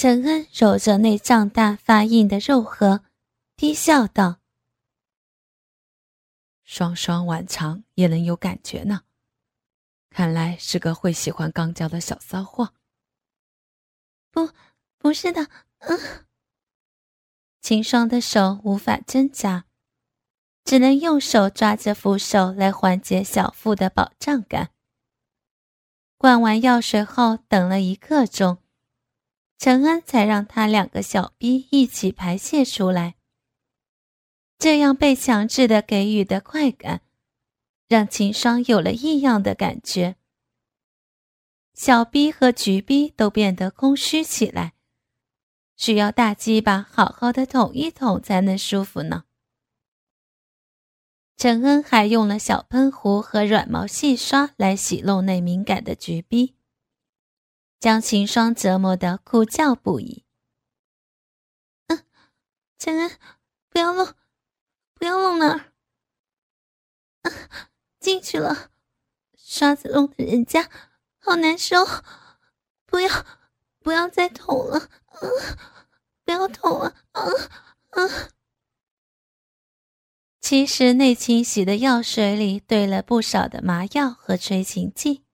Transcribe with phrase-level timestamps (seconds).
[0.00, 3.04] 陈恩揉着那胀大发硬的肉核，
[3.54, 4.40] 低笑道
[6.64, 9.02] ：“双双晚长也能有感觉呢，
[10.08, 12.72] 看来是个会喜欢肛交的小骚货。”
[14.32, 14.48] 不，
[14.96, 15.50] 不是的，
[15.80, 16.24] 嗯。
[17.60, 19.66] 秦霜的手无法挣扎，
[20.64, 24.70] 只能用手抓着扶手来缓解小腹的饱胀感。
[26.16, 28.62] 灌完药水后，等了一刻钟，
[29.60, 33.16] 陈恩才让他两个小逼一起排泄出来。
[34.56, 37.02] 这样被强制的给予的快感，
[37.86, 40.16] 让秦霜有了异样的感觉。
[41.74, 44.72] 小逼和橘逼都变得空虚起来。
[45.76, 49.24] 需要大鸡巴好好的捅一捅才能舒服呢。
[51.36, 56.54] 陈恩还用了小喷壶和软毛细刷来洗弄那敏感的橘逼，
[57.80, 60.26] 将秦霜折磨得哭叫不已。
[61.86, 62.04] 嗯，
[62.78, 63.18] 陈恩，
[63.70, 64.14] 不要弄，
[64.94, 65.72] 不要弄那儿。
[67.22, 67.32] 嗯，
[67.98, 68.70] 进去了，
[69.34, 70.68] 刷子弄的人家
[71.18, 71.86] 好难受，
[72.84, 73.24] 不要，
[73.80, 74.90] 不要再捅了。
[75.22, 75.30] 嗯，
[76.24, 77.48] 不要捅了，嗯
[77.92, 78.30] 嗯。
[80.42, 85.24] 其实内清洗的药水里兑了不少的麻药和催情剂，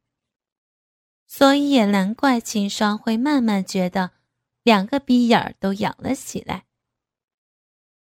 [1.27, 4.13] 所以也难怪秦霜会慢慢觉得
[4.63, 6.65] 两个鼻眼儿都痒了起来，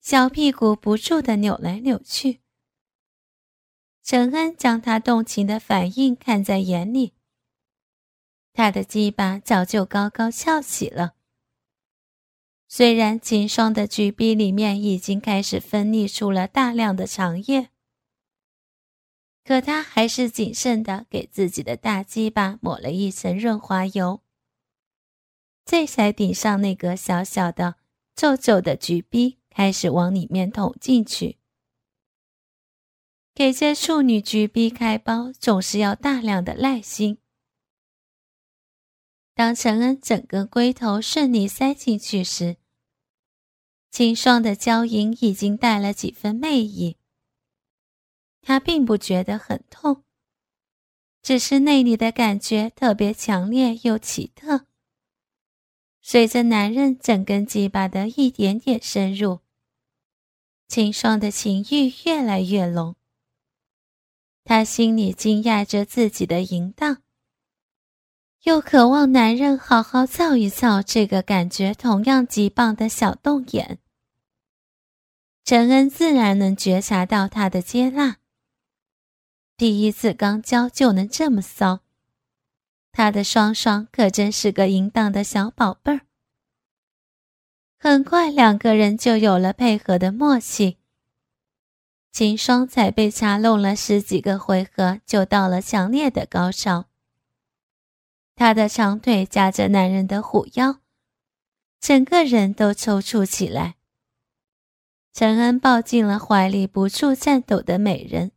[0.00, 2.40] 小屁股不住的扭来扭去。
[4.02, 7.12] 陈恩将他动情的反应看在眼里，
[8.54, 11.14] 他的鸡巴早就高高翘起了。
[12.66, 17.70] 虽然秦霜的举臂里面已经开始分泌出了大量的肠液，
[19.48, 24.20] 可他还是谨慎的给自己的大鸡巴抹了一层润滑油，
[25.64, 27.76] 这才顶上那个小小的、
[28.14, 31.38] 皱皱的举臂，开始往里面捅进去。
[33.34, 37.16] 给这处女举臂开包，总是要大量的耐心。
[39.34, 42.58] 当陈恩整个龟头顺利塞进去时，
[43.90, 46.97] 秦霜的娇吟已经带了几分媚意。
[48.48, 50.04] 他并不觉得很痛，
[51.22, 54.64] 只是内里的感觉特别强烈又奇特。
[56.00, 59.40] 随着男人整根鸡巴的一点点深入，
[60.66, 62.96] 秦霜的情欲越来越浓。
[64.44, 67.02] 他心里惊讶着自己的淫荡。
[68.44, 73.78] 又渴望男人好好造一造这个感觉同样极棒的小洞眼。
[75.44, 78.16] 陈恩自然能觉察到他的接纳。
[79.58, 81.80] 第一次刚交就能这么骚，
[82.92, 86.02] 他的双双可真是个淫荡的小宝贝儿。
[87.76, 90.78] 很快，两个人就有了配合的默契。
[92.12, 96.84] 秦霜才被插弄了十几个回合，就到了强烈的高潮。
[98.36, 100.78] 他的长腿夹着男人的虎腰，
[101.80, 103.74] 整个人都抽搐起来。
[105.12, 108.30] 陈恩抱进了怀里，不住颤抖的美人，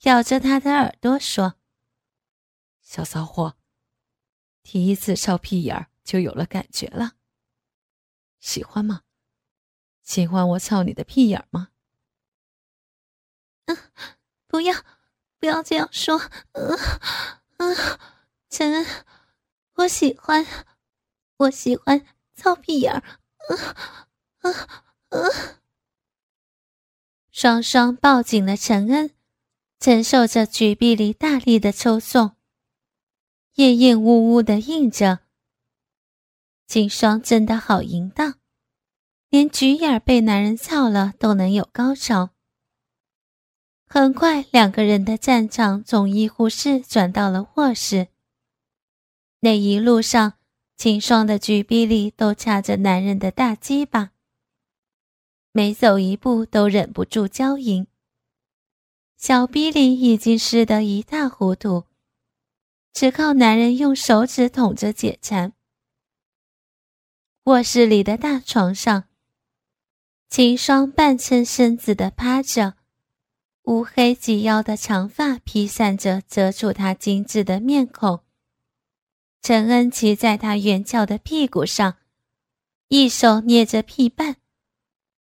[0.00, 1.56] 咬着他的耳朵说
[2.80, 3.56] ：“小骚货，
[4.62, 7.12] 第一次操屁眼儿就有了感觉了，
[8.38, 9.02] 喜欢吗？
[10.02, 11.68] 喜欢我操你的屁眼儿吗
[13.66, 13.76] ？”“嗯，
[14.48, 14.74] 不要，
[15.38, 16.18] 不要这样说。
[16.52, 16.78] ”“嗯，
[17.58, 17.76] 嗯。”
[18.50, 18.84] 陈恩，
[19.74, 20.44] 我喜欢，
[21.36, 23.58] 我喜欢操屁眼儿，嗯
[24.40, 24.68] 嗯
[25.10, 25.56] 嗯。
[27.30, 29.14] 双双抱紧了陈恩，
[29.80, 32.32] 承受着举臂里大力的抽送，
[33.54, 35.20] 夜夜呜呜的应着。
[36.66, 38.34] 金霜真的好淫荡，
[39.30, 42.28] 连菊眼被男人操了都能有高潮。
[43.86, 48.08] 很快，两个人的战场从医护室转到了卧室。
[49.40, 50.34] 那一路上，
[50.76, 54.10] 秦霜的举臂里都插着男人的大鸡巴，
[55.52, 57.86] 每走一步都忍不住娇吟。
[59.20, 61.84] 小逼里已经湿得一塌糊涂，
[62.94, 65.52] 只靠男人用手指捅着解馋。
[67.44, 69.04] 卧室里的大床上，
[70.30, 72.76] 秦霜半撑身子的趴着，
[73.64, 78.20] 乌黑及腰的长发披散着，遮住她精致的面孔。
[79.42, 81.98] 陈恩骑在他圆翘的屁股上，
[82.88, 84.36] 一手捏着屁瓣，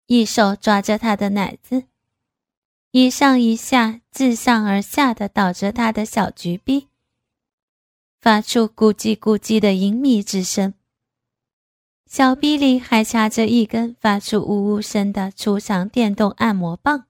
[0.06, 1.86] 一手抓着他的奶子，
[2.92, 6.88] 一上一下，自上而下的倒着他的小橘臂，
[8.19, 10.74] 发出咕叽咕叽的淫靡之声。
[12.06, 17.07] 小臂里还插着一根发出呜呜声的粗长电动按摩棒。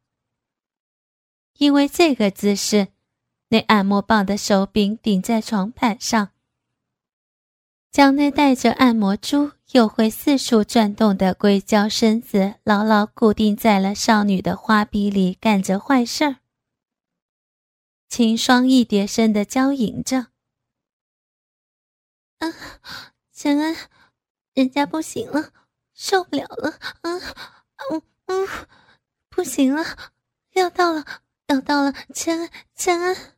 [1.60, 2.88] 因为这个姿势，
[3.50, 6.32] 那按摩棒的手柄顶在床板上，
[7.98, 16.36] 将那带着按摩珠又会四处转动的硅胶身子牢牢固定在了少女的花臂里，干着坏事儿。
[18.08, 20.28] 秦霜一叠声的娇吟着
[22.38, 22.54] ：“啊，
[23.34, 23.76] 陈安，
[24.54, 25.50] 人家不行了，
[25.96, 27.20] 受不了了，嗯，
[27.90, 28.48] 嗯嗯，
[29.28, 29.84] 不行了，
[30.54, 31.04] 要到了，
[31.48, 33.34] 要到了，陈安，陈安。”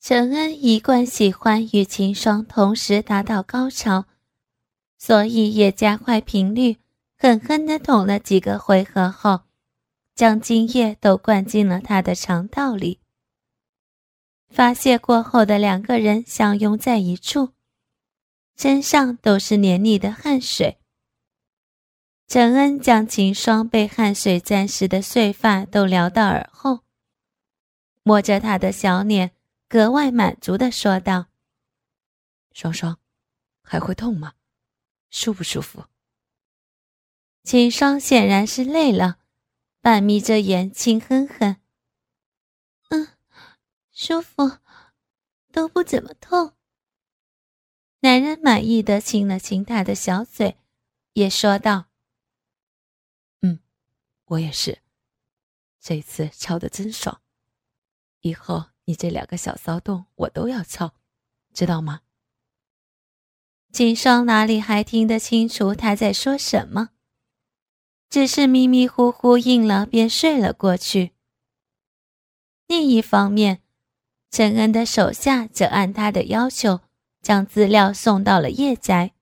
[0.00, 4.06] 陈恩一贯喜欢与秦霜同时达到高潮，
[4.96, 6.78] 所以也加快频率，
[7.18, 9.42] 狠狠的捅了几个回合后。
[10.14, 13.00] 将精液都灌进了他的肠道里。
[14.50, 17.50] 发泄过后的两个人相拥在一处，
[18.54, 20.78] 身上都是黏腻的汗水。
[22.26, 26.80] 陈恩将秦霜被汗水沾湿的碎发都撩到耳后，
[28.02, 29.30] 摸着她的小脸，
[29.70, 31.28] 格外满足的说道
[32.50, 32.98] ：“双双，
[33.62, 34.34] 还会痛吗？
[35.10, 35.84] 舒不舒服？”
[37.44, 39.20] 秦霜显然是累了。
[39.80, 41.58] 半眯着眼，轻哼哼
[42.90, 43.16] ：“嗯，
[43.92, 44.58] 舒服，
[45.52, 46.56] 都不怎么痛。”
[48.02, 50.58] 男人满意的亲了亲她的小嘴，
[51.12, 51.86] 也说道
[53.42, 53.60] ：“嗯，
[54.24, 54.82] 我也是，
[55.78, 57.22] 这次敲的真爽。
[58.22, 60.94] 以后你这两个小骚动我都要操，
[61.54, 62.00] 知道吗？”
[63.70, 66.88] 金霜哪里还听得清楚他在说什么？
[68.08, 71.12] 只是迷迷糊糊应了，便睡了过去。
[72.66, 73.62] 另一方面，
[74.28, 76.80] 陈恩的手下则按他的要求，
[77.22, 79.12] 将资料送到了叶宅。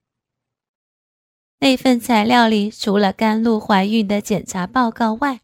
[1.58, 5.42] 那份材料里，除了甘露怀孕的检查报告外，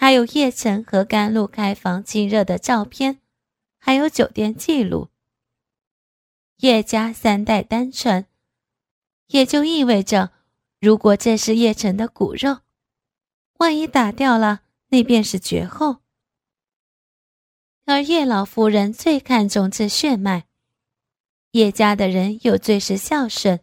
[0.00, 3.18] 还有叶晨和甘露开房亲热的照片，
[3.78, 5.08] 还有酒店记录。
[6.58, 8.26] 叶家三代单传，
[9.26, 10.30] 也就意味着。
[10.78, 12.58] 如果这是叶晨的骨肉，
[13.54, 14.60] 万一打掉了，
[14.90, 15.96] 那便是绝后。
[17.84, 20.46] 而叶老夫人最看重这血脉，
[21.50, 23.58] 叶家的人又最是孝顺。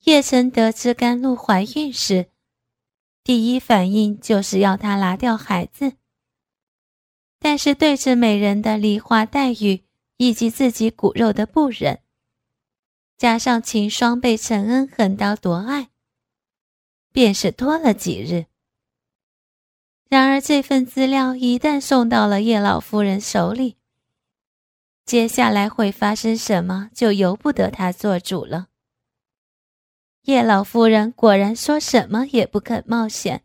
[0.00, 2.31] 叶晨得知甘露怀孕时，
[3.24, 5.92] 第一反应就是要她拿掉孩子。
[7.38, 9.84] 但是对着美人的梨花带雨
[10.16, 12.00] 以及自己骨肉的不忍。
[13.18, 15.90] 加上秦霜被陈恩横刀夺爱，
[17.12, 18.46] 便是拖了几日。
[20.08, 23.76] 然而这份资料一旦送到了叶老夫人手里，
[25.04, 28.68] 接下来会发生什么，就由不得他做主了。
[30.22, 33.44] 叶老夫人果然说什么也不肯冒险。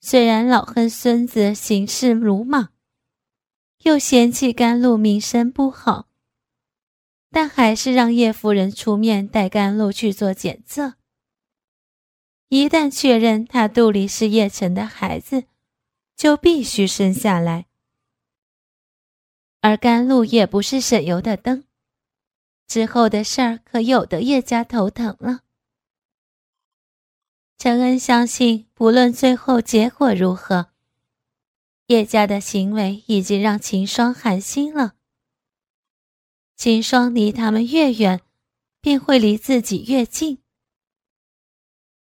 [0.00, 2.70] 虽然老恨孙子行事鲁莽，
[3.82, 6.08] 又嫌弃甘露名声不好。
[7.30, 10.94] 但还是让叶夫人出面带甘露去做检测。
[12.48, 15.44] 一旦确认她肚里是叶晨的孩子，
[16.16, 17.66] 就必须生下来。
[19.60, 21.64] 而甘露也不是省油的灯，
[22.68, 25.40] 之后的事儿可有的叶家头疼了。
[27.56, 30.70] 陈恩相信，不论最后结果如何，
[31.86, 34.94] 叶家的行为已经让秦霜寒心了。
[36.56, 38.20] 秦霜离他们越远，
[38.80, 40.42] 便会离自己越近。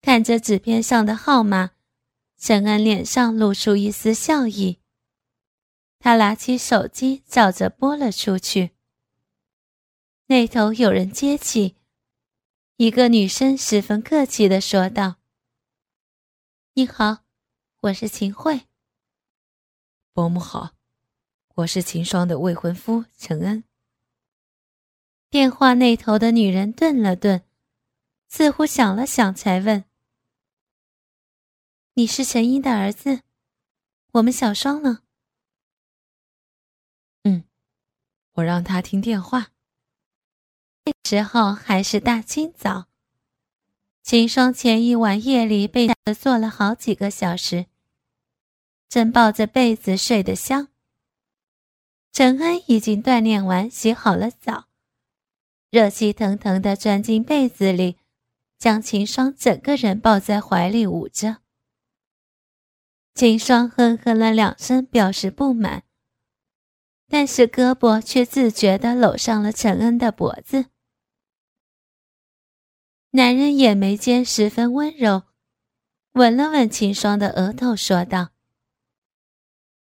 [0.02, 1.72] 看着纸片上的号码，
[2.38, 4.80] 陈恩脸上露出一丝笑意。
[6.00, 8.73] 他拿起手机，照着拨了出去。
[10.28, 11.76] 那头有人接起，
[12.78, 15.18] 一个女生十分客气的说道
[16.76, 17.26] ：“你好，
[17.82, 18.68] 我是秦慧。”
[20.14, 20.76] 伯母好，
[21.56, 23.66] 我是秦霜的未婚夫陈恩。
[25.30, 27.44] 电话那头的女人顿了顿，
[28.30, 29.84] 似乎想了想，才问
[31.96, 33.24] ：“你是陈英的儿子？
[34.14, 35.04] 我们小双呢
[37.24, 37.44] ？”“嗯，
[38.36, 39.50] 我让他听电话。”
[40.86, 42.88] 那时候还是大清早，
[44.02, 45.88] 秦霜前一晚夜里被
[46.20, 47.68] 坐了好几个小时，
[48.90, 50.68] 正抱着被子睡得香。
[52.12, 54.66] 陈恩已经锻炼完，洗好了澡。
[55.72, 57.98] 热气腾腾的钻进被子里，
[58.60, 61.38] 将秦霜整个人抱在怀里捂着。
[63.16, 65.84] 秦霜哼哼了两声，表示不满，
[67.08, 70.66] 但是胳膊却自觉地搂上了陈恩的脖子。
[73.16, 75.22] 男人眼眉间十分温柔，
[76.14, 78.32] 吻了吻秦霜的额头，说道：“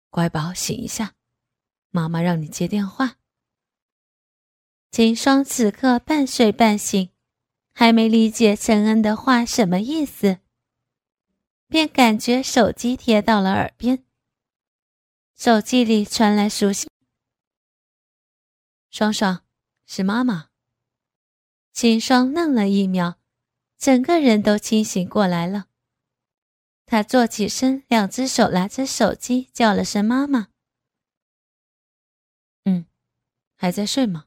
[0.10, 1.13] 乖宝，醒一下，
[1.89, 3.17] 妈妈让你接电话。”
[4.91, 7.10] 秦霜此刻半睡半醒，
[7.74, 10.39] 还没理解陈恩的话什么意思，
[11.67, 14.05] 便感觉手机贴到了耳边。
[15.36, 16.88] 手机里传来熟悉
[18.89, 19.43] ：“双双，
[19.86, 20.48] 是妈妈。”
[21.74, 23.16] 秦霜愣了一秒，
[23.77, 25.67] 整个人都清醒过来了。
[26.86, 30.48] 他坐起身，两只手拿着手机，叫了声“妈妈”。
[32.63, 32.86] 嗯，
[33.55, 34.25] 还在睡吗？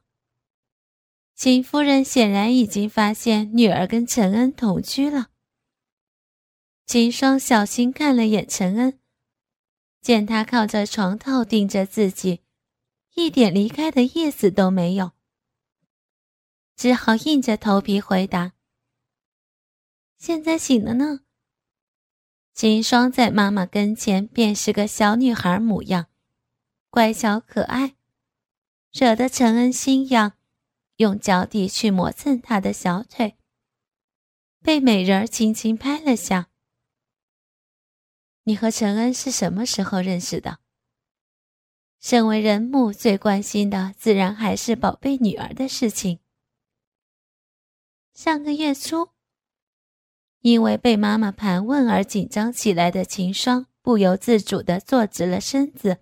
[1.33, 5.29] 秦夫人显然已经发现女儿跟陈恩同居了。
[6.85, 8.99] 秦霜小心看了眼陈恩，
[10.01, 12.41] 见他靠在床头盯着自己，
[13.15, 15.13] 一点离开的意思都没有。
[16.75, 18.53] 只好硬着头皮回答
[20.21, 21.21] ：“现在醒了呢。”
[22.53, 26.09] 秦霜在妈妈跟前便是个小女孩模样，
[26.91, 27.95] 乖巧可爱，
[28.91, 30.33] 惹得陈恩心痒，
[30.97, 33.35] 用脚底去磨蹭她的小腿，
[34.61, 36.51] 被美人儿轻轻拍了下。
[38.45, 40.59] “你和陈恩是什么时候认识的？”
[41.99, 46.19] 身为人母，最关心的自然还是宝贝女儿的事情。
[48.13, 49.09] 上个月初，
[50.41, 55.99] 因为被妈妈盘问而紧张起来的秦霜不由自主地坐直了身子，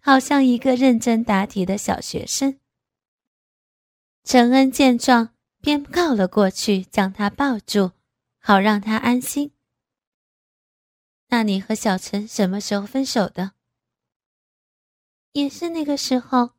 [0.00, 2.58] 好像一个认真答题的小学生。
[4.24, 7.92] 陈恩见状，便靠了过去，将她抱住，
[8.38, 9.52] 好让她安心。
[11.28, 13.52] 那你和小陈什么时候分手的？
[15.32, 16.50] 也是那个时候。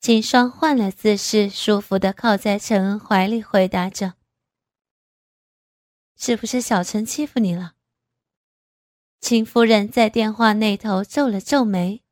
[0.00, 4.14] 秦霜换了姿势，舒服的靠在陈恩怀里，回答着
[6.16, 7.74] ：“是不是小陈欺负你了？”
[9.20, 12.02] 秦夫人在电话那头皱了皱眉。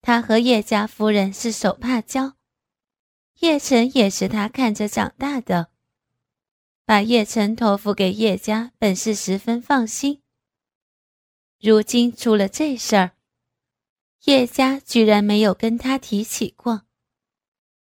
[0.00, 2.34] 她和叶家夫人是手帕交，
[3.38, 5.70] 叶晨也是她看着长大的，
[6.84, 10.20] 把叶晨托付给叶家，本是十分放心。
[11.60, 13.12] 如今出了这事儿。
[14.24, 16.82] 叶家居然没有跟他提起过，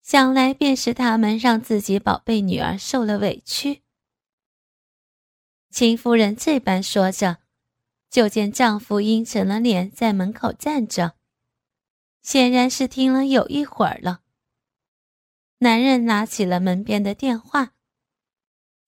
[0.01, 3.81] 想来便是他们让自己宝贝女儿受了委屈。
[5.69, 7.37] 秦夫人这般说着，
[8.09, 11.15] 就见丈夫阴沉了脸在门口站着，
[12.21, 14.21] 显然是听了有一会儿了。
[15.59, 17.73] 男人拿起了门边的电话，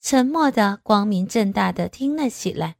[0.01, 2.77] 沉默的、光明正大的听了起来。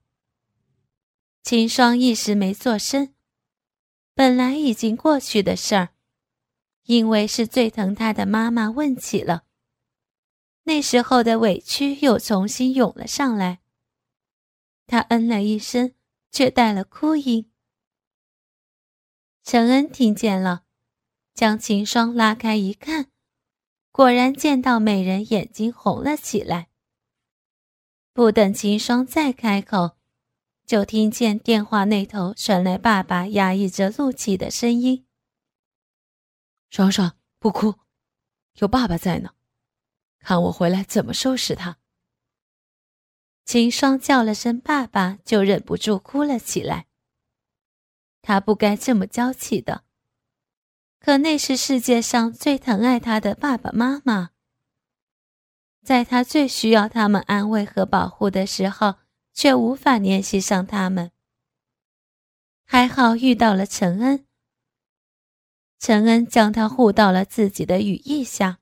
[1.43, 3.13] 秦霜一时没做声。
[4.13, 5.89] 本来已经过去的事儿，
[6.83, 9.43] 因为是最疼她的妈妈问起了，
[10.63, 13.60] 那时候的委屈又重新涌了上来。
[14.91, 15.93] 他嗯了一声，
[16.31, 17.49] 却带了哭音。
[19.41, 20.65] 陈恩听见了，
[21.33, 23.09] 将秦霜拉开一看，
[23.93, 26.67] 果然见到美人眼睛红了起来。
[28.11, 29.95] 不等秦霜再开口。
[30.65, 35.05] 就听见电话那头传来爸爸压抑着怒气的声音
[36.69, 37.75] ：“爽爽，不哭，
[38.55, 39.31] 有爸爸在呢，
[40.19, 41.77] 看我回来怎么收拾他。”
[43.45, 46.87] 秦霜叫了声“爸爸”，就忍不住哭了起来。
[48.21, 49.83] 他不该这么娇气的，
[50.99, 54.29] 可那是世界上最疼爱他的爸爸妈妈，
[55.83, 58.95] 在他最需要他们安慰和保护的时候。
[59.33, 61.11] 却无法联系上他们。
[62.65, 64.25] 还好遇到了陈恩，
[65.79, 68.59] 陈恩将他护到了自己的羽翼下。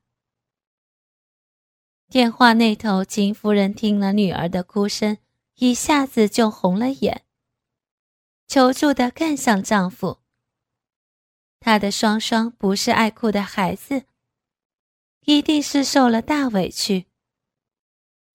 [2.09, 5.19] 电话那头，秦夫人听了女儿的哭声，
[5.57, 7.23] 一下子就红了眼，
[8.47, 10.17] 求助的看向丈夫。
[11.59, 14.05] 她的双双不是爱哭的孩子，
[15.25, 17.05] 一定是受了大委屈。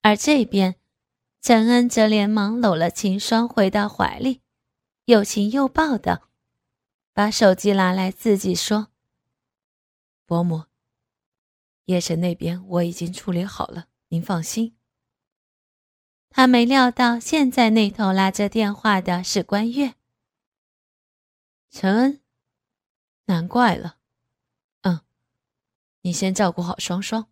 [0.02, 0.76] 而这边。
[1.46, 4.40] 陈恩则连忙搂了秦霜回到怀里，
[5.04, 6.22] 又亲又抱的，
[7.12, 8.88] 把手机拿来自己说
[10.24, 10.64] ：“伯母，
[11.86, 14.76] 叶神那边我已经处理好了，您放心。”
[16.30, 19.94] 他没料到现在那头拉着电话的是关月。
[21.70, 22.20] 陈恩，
[23.26, 23.98] 难怪了。
[24.82, 25.00] 嗯，
[26.02, 27.30] 你先照顾好双双，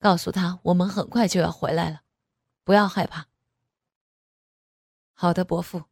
[0.00, 2.02] 告诉他我们很快就要回来了。
[2.64, 3.28] 不要害怕。
[5.12, 5.84] 好的，伯父，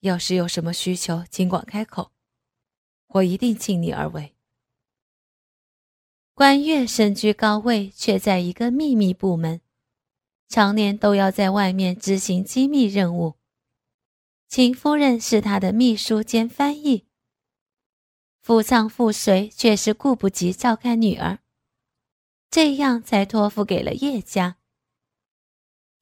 [0.00, 2.12] 要是有什么需求，尽管开口，
[3.08, 4.33] 我一定尽力而为。
[6.34, 9.60] 关月身居高位，却在一个秘密部门，
[10.48, 13.36] 常年都要在外面执行机密任务。
[14.48, 17.06] 秦夫人是他的秘书兼翻译，
[18.40, 21.38] 夫唱妇随，却是顾不及照看女儿，
[22.50, 24.56] 这样才托付给了叶家。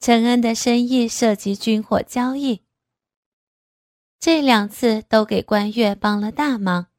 [0.01, 2.63] 陈恩的生意涉及军火交易，
[4.19, 6.92] 这两次都给关月帮了大忙。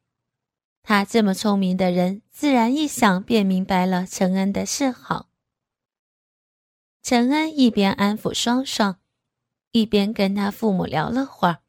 [0.86, 5.30] 他这么聪明的人，自然一想便明白了陈恩的嗜好。
[7.02, 9.00] 陈恩一边安抚双双，
[9.72, 11.60] 一边跟他父母聊了会儿，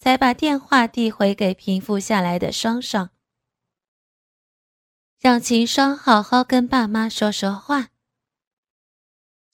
[0.00, 3.10] 才把电话递回给平复下来的双双，
[5.20, 7.90] 让秦霜好好跟爸妈说说话。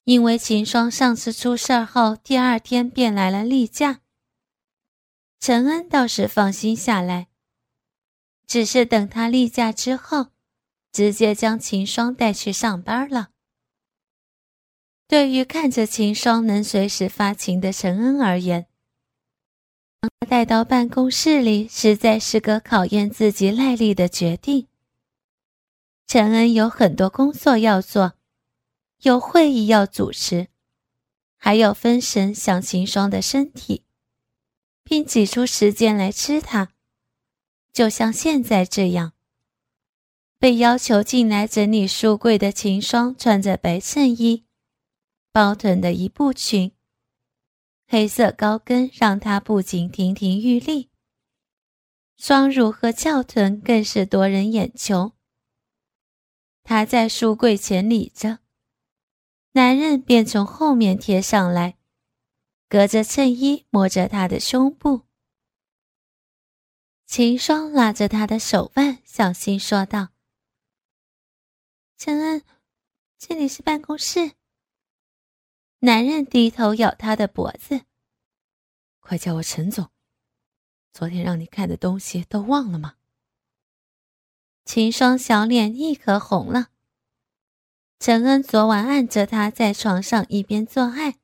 [0.05, 4.01] 因为秦霜上次出事儿后，第二天便来了例假，
[5.39, 7.30] 陈恩倒是放心下来。
[8.51, 10.33] 只是等他例假之后，
[10.91, 13.29] 直接将秦霜带去上班了。
[15.07, 18.67] 对于看着秦霜能随时发情的陈恩而言，
[20.01, 24.67] 将他带到办公室里，实在是个考验自己耐力的决定。
[26.09, 28.15] 陈恩有很多工作要做，
[29.03, 30.49] 有会议要主持，
[31.37, 33.85] 还要分神想秦霜的身体，
[34.83, 36.70] 并挤出时间来吃它。
[37.73, 39.13] 就像现在这样，
[40.39, 44.45] 被要求进来整理书柜的秦霜，穿着白衬衣、
[45.33, 46.73] 包臀的一步裙，
[47.87, 50.91] 黑色高跟让她不仅亭亭玉立，
[52.17, 55.13] 双乳和翘臀更是夺人眼球。
[56.63, 58.39] 她在书柜前理着，
[59.53, 61.77] 男人便从后面贴上来，
[62.69, 65.03] 隔着衬衣摸着她的胸部。
[67.11, 70.11] 秦霜拉着他的手腕，小心说道
[71.99, 72.45] ：“陈恩，
[73.19, 74.35] 这里是办公室。”
[75.81, 77.81] 男人低头咬他的脖子
[79.03, 79.91] ：“快叫我陈总。
[80.93, 82.95] 昨天让你看的东西都忘了吗？”
[84.65, 86.69] 秦霜小脸立刻红了。
[87.99, 91.19] 陈恩昨晚按着他在床上一边做爱，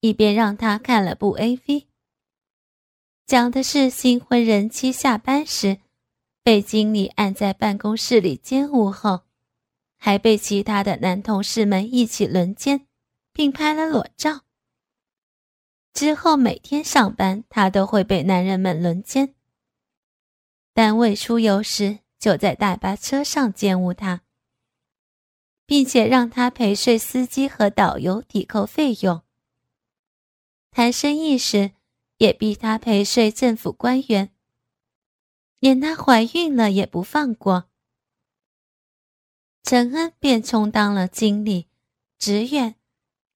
[0.00, 1.86] 一边让他看了部 AV。
[3.24, 5.78] 讲的是新婚人妻下班时，
[6.42, 9.22] 被经理按在办公室里奸污后，
[9.96, 12.86] 还被其他的男同事们一起轮奸，
[13.32, 14.42] 并拍了裸照。
[15.94, 19.34] 之后每天上班，他都会被男人们轮奸。
[20.74, 24.22] 单位出游时，就在大巴车上奸污他，
[25.64, 29.22] 并且让他陪睡司机和导游抵扣费用。
[30.70, 31.72] 谈生意时。
[32.22, 34.32] 也逼他陪睡政府官员，
[35.58, 37.68] 连她怀孕了也不放过。
[39.64, 41.66] 陈恩便充当了经理、
[42.16, 42.76] 职员、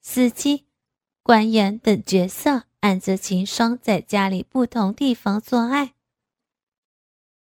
[0.00, 0.68] 司机、
[1.24, 5.94] 官员等角色，按着秦霜在家里不同地方做爱，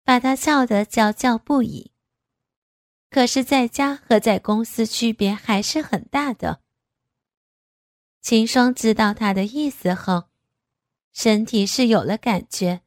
[0.05, 1.91] 把她笑得娇娇不已。
[3.09, 6.61] 可是，在家和在公司区别还是很大的。
[8.21, 10.29] 秦霜知道他的意思后。
[11.13, 12.81] 身体是有了感觉，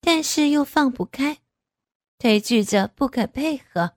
[0.00, 1.38] 但是又放不开，
[2.18, 3.94] 推拒着不肯配合。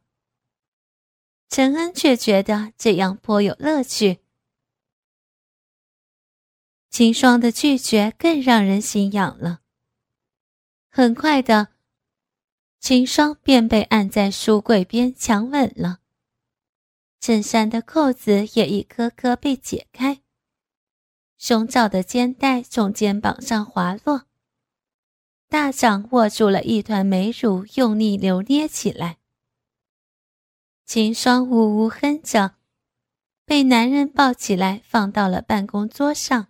[1.49, 4.19] 陈恩却觉得这样颇有乐趣。
[6.89, 9.61] 秦霜的拒绝更让人心痒了。
[10.89, 11.69] 很快的，
[12.79, 15.99] 秦霜便被按在书柜边强吻了，
[17.19, 20.21] 衬衫的扣子也一颗颗被解开。
[21.47, 24.25] 胸罩的肩带从肩膀上滑落，
[25.47, 29.17] 大掌握住了一团美乳，用力揉捏起来。
[30.87, 32.55] 秦霜呜呜哼着，
[33.45, 36.47] 被男人抱起来放到了办公桌上。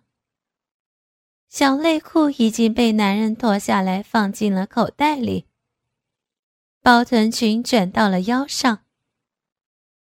[1.50, 5.44] 小内裤已经被男人脱下来放进了口袋里，
[6.80, 8.78] 包臀裙卷到了腰上，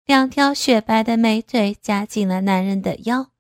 [0.05, 3.31] 两条雪白的美腿夹紧了男人的腰。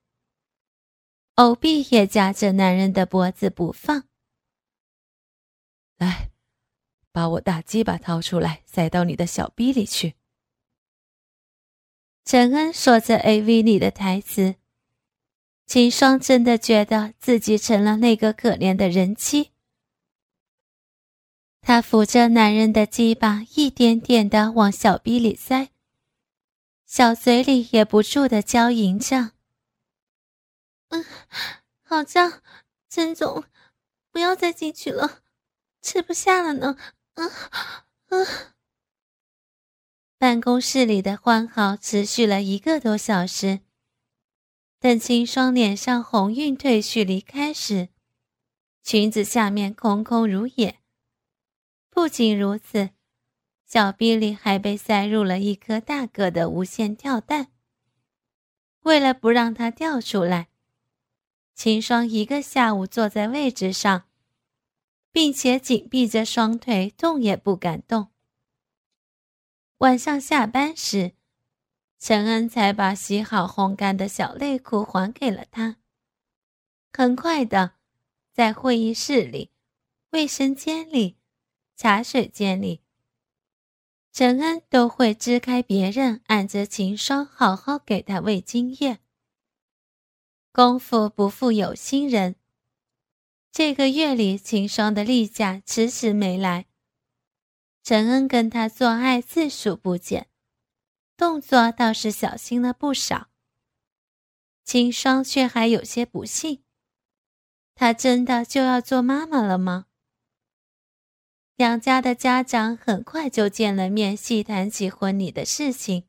[1.37, 4.05] 藕臂也夹着男人的脖子不放。
[5.97, 6.31] 来，
[7.13, 10.15] 把我大鸡巴掏出来，塞到你的小逼里去。
[12.25, 14.57] 陈恩说着 AV 里的台词，
[15.67, 19.51] 秦霜真的觉得自己成了那个可怜的人妻。
[21.63, 25.71] 他扶着男人的鸡巴，一点点的往小逼里塞，
[26.87, 29.33] 小嘴里也不住的娇吟着。
[30.91, 31.05] 嗯，
[31.83, 32.43] 好胀，
[32.89, 33.45] 陈总，
[34.13, 35.23] 不要再进去了，
[35.81, 36.77] 吃不下了呢。
[37.15, 37.31] 嗯
[38.09, 38.27] 嗯，
[40.19, 43.61] 办公室里的欢好持续了一个多小时。
[44.79, 47.89] 等清霜脸上红晕褪去离开时，
[48.83, 50.81] 裙子下面空空如也。
[51.91, 52.91] 不仅如此，
[53.67, 57.53] 小臂里还被塞入了一颗大个的无线跳蛋。
[58.81, 60.49] 为了不让它掉出来，
[61.63, 64.05] 秦霜一个下午坐在位置上，
[65.13, 68.09] 并且紧闭着双腿，动也不敢动。
[69.77, 71.13] 晚上下班时。
[71.99, 75.77] 陈恩才把洗好烘干的小内裤还给了他。
[76.95, 77.75] 很快的，
[78.33, 79.51] 在会议室里、
[80.13, 81.19] 卫生间里、
[81.77, 82.81] 茶水间里，
[84.11, 89.01] 陈恩都会支开别人，按着秦霜好好给他喂精液。
[90.53, 92.35] 功夫不负有心人，
[93.53, 96.67] 这个月里秦霜的例假迟迟没来，
[97.85, 100.27] 陈恩跟他做爱次数不减。
[101.17, 103.29] 动作倒是小心了不少，
[104.65, 106.65] 秦霜却还有些不信，
[107.77, 109.87] 她真的就要做妈妈了吗？
[111.55, 116.09] 两家的家长很快就见了面，细谈起婚礼的事情，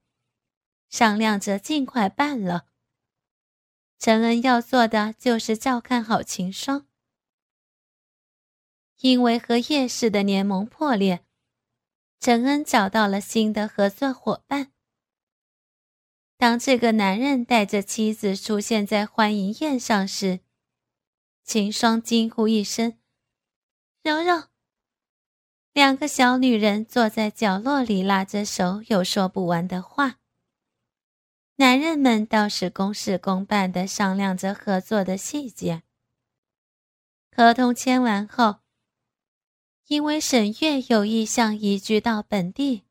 [0.89, 2.70] 商量着尽快办了。
[4.03, 6.87] 陈恩要做的就是照看好秦霜，
[9.01, 11.23] 因为和叶氏的联盟破裂，
[12.19, 14.71] 陈恩找到了新的合作伙伴。
[16.35, 20.39] 当这个男人带着妻子出现在欢迎宴上时，
[21.43, 22.97] 秦霜惊呼一声
[24.01, 24.45] ：“柔柔！”
[25.73, 30.20] 两个小女人坐在角落里拉着手，有说不完的话。
[31.57, 35.83] 男人们倒是公事公办的商量着合作的细节。
[37.31, 38.57] 合同签完后，
[39.87, 42.83] 因为沈月有意向移居到本地。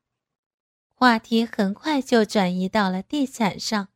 [0.94, 3.88] 话题很快就转移到了地产上。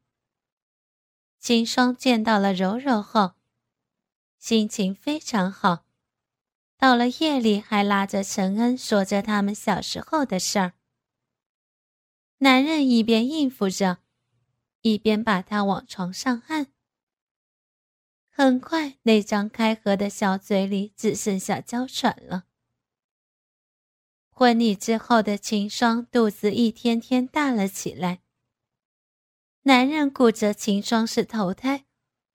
[1.38, 3.34] 秦霜见到了柔柔后，
[4.38, 5.84] 心情非常好。
[6.78, 10.72] 到了夜里，还拉着陈恩说着他们小时候的事儿。
[12.38, 13.98] 男人一边应付着，
[14.84, 16.66] 一边把他往床上按。
[18.28, 22.44] 很快，那张开合的小嘴里只剩下娇喘了。
[24.28, 28.20] 婚礼之后的秦霜肚子一天天大了起来。
[29.62, 31.86] 男人顾着秦霜是头胎，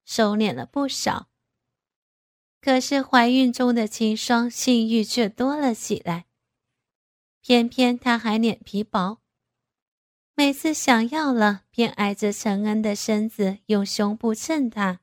[0.04, 1.30] 收敛了不少。
[2.60, 6.26] 可是怀孕中的秦霜性欲却多了起来。
[7.42, 9.19] 偏偏她还脸皮薄，
[10.40, 15.02] 每次想要了便挨着陈恩的身子，用胸部蹭他。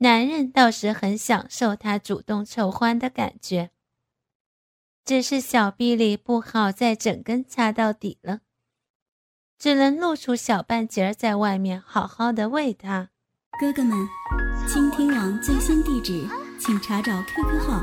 [0.00, 3.70] 男人倒是很享受他主动求欢的感觉。
[5.02, 8.40] 只是小臂里不好再整根插到底了，
[9.58, 13.08] 只能露出小半截在外面，好好的喂他。
[13.58, 13.96] 哥哥们，
[14.68, 16.28] 倾听网最新地址，
[16.60, 17.82] 请查找 QQ 号